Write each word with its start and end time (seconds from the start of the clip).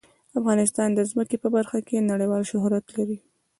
افغانستان 0.39 0.89
د 0.93 0.99
ځمکه 1.11 1.35
په 1.43 1.47
برخه 1.55 1.79
کې 1.87 2.07
نړیوال 2.11 2.43
شهرت 2.51 2.85
لري. 2.95 3.17